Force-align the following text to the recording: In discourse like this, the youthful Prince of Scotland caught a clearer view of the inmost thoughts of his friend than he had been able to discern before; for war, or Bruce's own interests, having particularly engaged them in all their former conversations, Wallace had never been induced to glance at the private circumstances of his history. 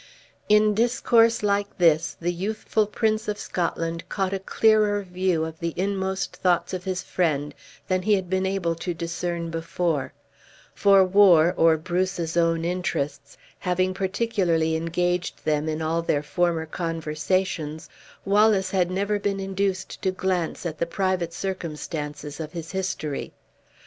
In 0.49 0.73
discourse 0.73 1.43
like 1.43 1.77
this, 1.77 2.17
the 2.19 2.31
youthful 2.33 2.87
Prince 2.87 3.27
of 3.27 3.37
Scotland 3.37 4.09
caught 4.09 4.33
a 4.33 4.39
clearer 4.39 5.03
view 5.03 5.45
of 5.45 5.59
the 5.59 5.75
inmost 5.77 6.37
thoughts 6.37 6.73
of 6.73 6.85
his 6.85 7.03
friend 7.03 7.53
than 7.87 8.01
he 8.01 8.15
had 8.15 8.27
been 8.27 8.47
able 8.47 8.73
to 8.73 8.95
discern 8.95 9.51
before; 9.51 10.11
for 10.73 11.03
war, 11.05 11.53
or 11.55 11.77
Bruce's 11.77 12.35
own 12.35 12.65
interests, 12.65 13.37
having 13.59 13.93
particularly 13.93 14.75
engaged 14.75 15.45
them 15.45 15.69
in 15.69 15.83
all 15.83 16.01
their 16.01 16.23
former 16.23 16.65
conversations, 16.65 17.87
Wallace 18.25 18.71
had 18.71 18.89
never 18.89 19.19
been 19.19 19.39
induced 19.39 20.01
to 20.01 20.09
glance 20.09 20.65
at 20.65 20.79
the 20.79 20.87
private 20.87 21.31
circumstances 21.31 22.39
of 22.39 22.53
his 22.53 22.71
history. 22.71 23.33